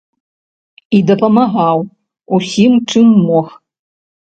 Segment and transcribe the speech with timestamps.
[0.99, 1.77] І дапамагаў
[2.39, 3.57] усім, чым мог.